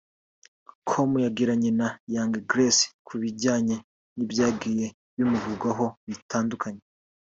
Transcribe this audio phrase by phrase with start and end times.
[0.87, 3.75] com yagiranye na Young Grace ku bijyanye
[4.15, 6.83] n’ibyagiye bimuvugwaho bitandukanye